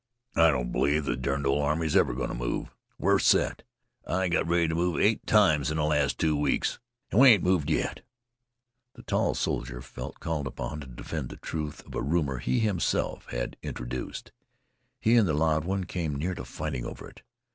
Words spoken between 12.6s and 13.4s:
himself